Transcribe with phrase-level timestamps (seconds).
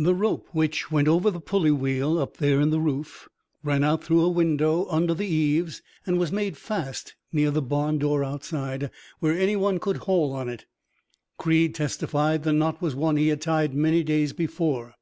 [0.00, 3.28] The rope which went over the pulley wheel up there in the roof
[3.62, 7.98] ran out through a window under the eaves, and was made fast near the barn
[7.98, 10.66] door outside, where anyone could haul on it.
[11.38, 14.96] Creed testified the knot was one he had tied many days before.